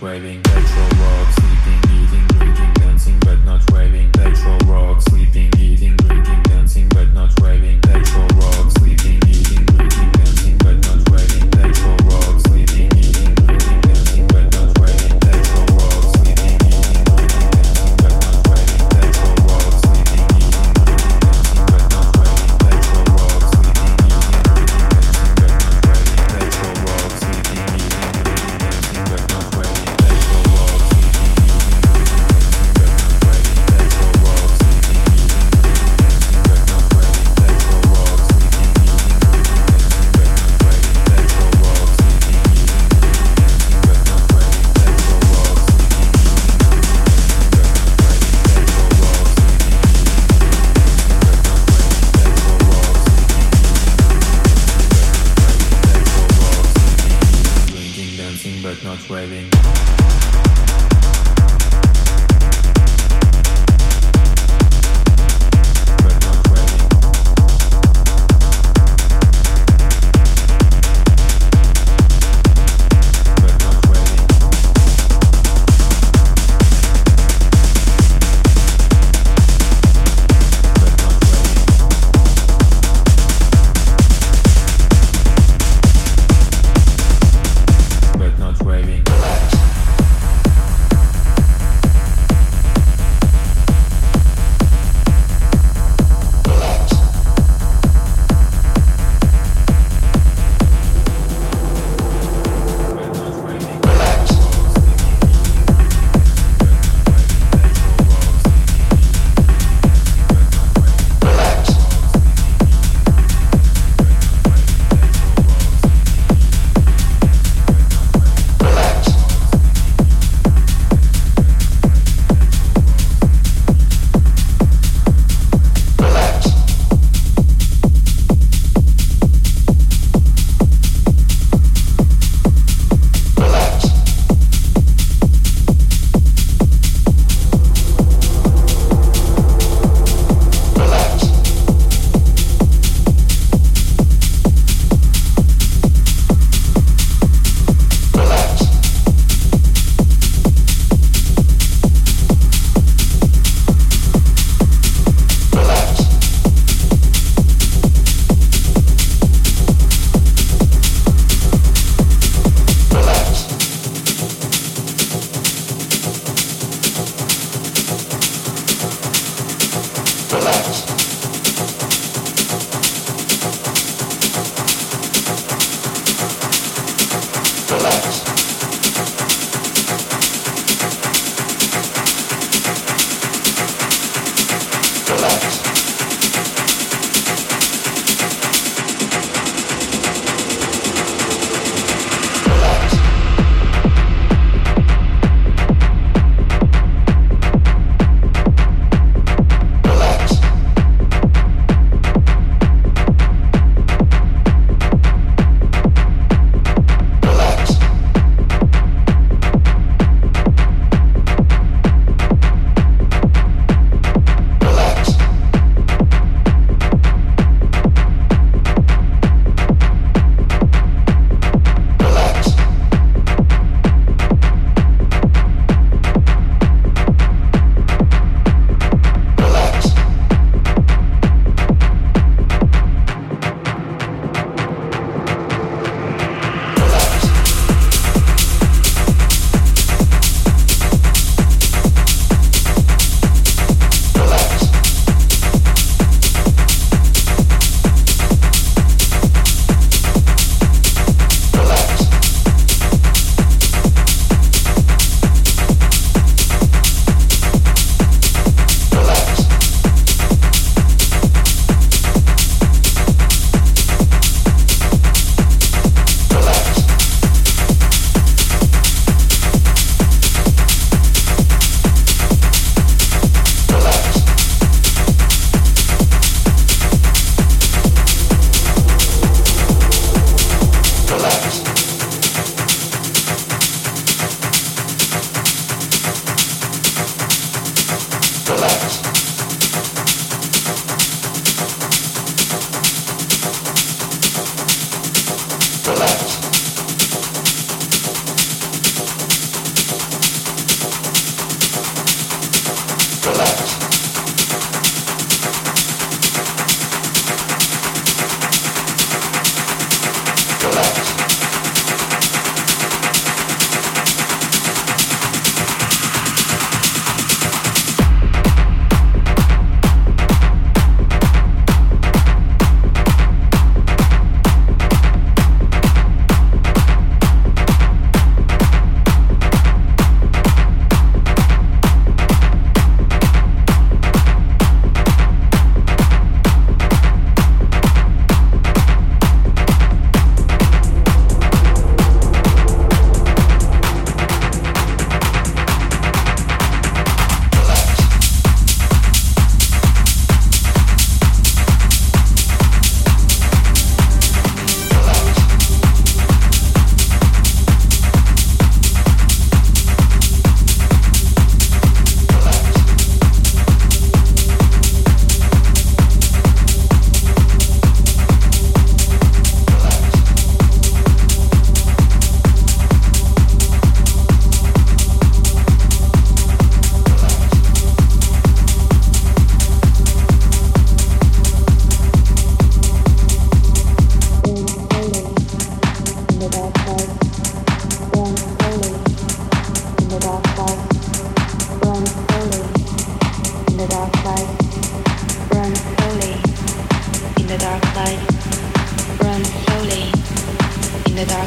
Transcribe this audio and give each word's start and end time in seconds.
dancing 0.00 0.49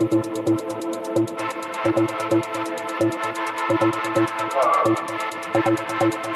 Thank 0.00 0.26
you. 6.14 6.27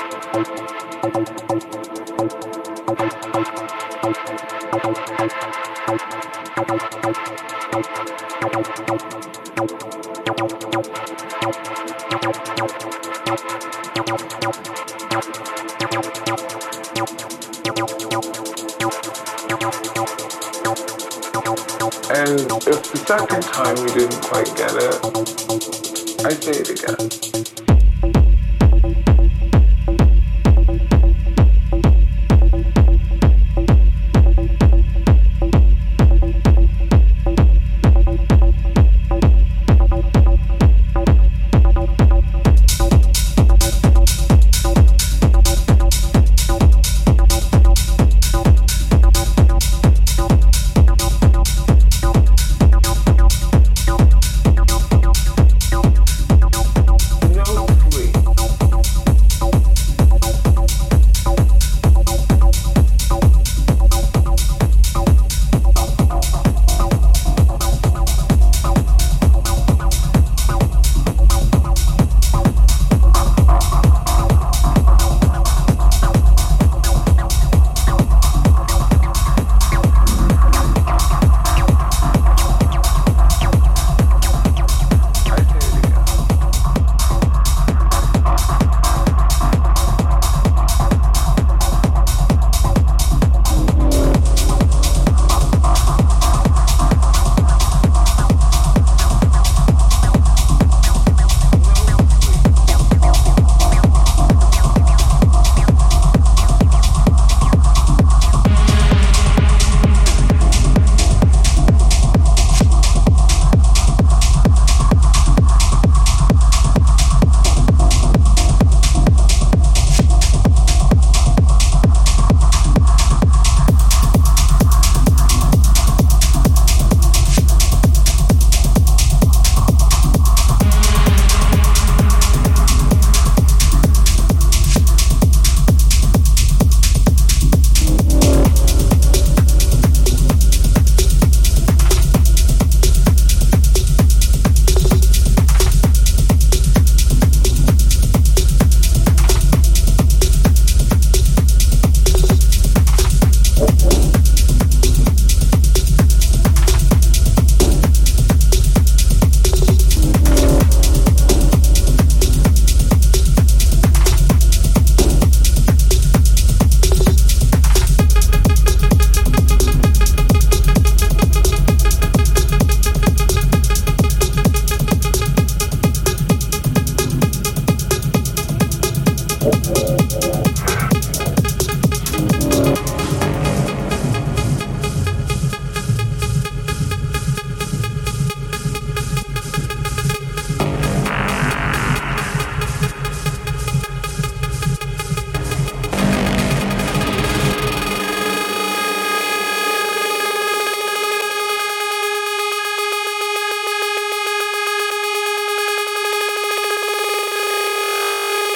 second 23.19 23.43
time 23.43 23.75
we 23.85 23.93
didn't 23.93 24.23
quite 24.23 24.47
get 24.57 24.71
it, 24.75 26.25
I 26.25 26.31
say 26.33 26.53
it 26.53 26.71
again. 26.71 27.32